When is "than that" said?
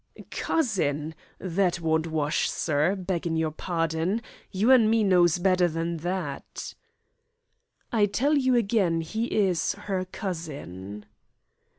5.67-6.73